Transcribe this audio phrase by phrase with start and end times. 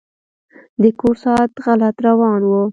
[0.81, 2.51] د کور ساعت غلط روان و.